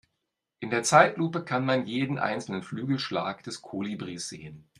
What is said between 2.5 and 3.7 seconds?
Flügelschlag des